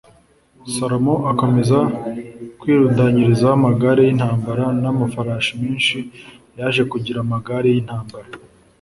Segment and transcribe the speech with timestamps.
[0.73, 1.79] Salomo akomeza
[2.59, 5.97] kwirundanyiriza amagare y intambara n amafarashi menshi
[6.57, 8.29] Yaje kugira amagare y intambara